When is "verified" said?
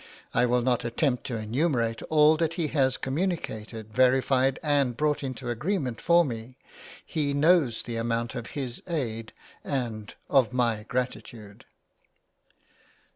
3.93-4.57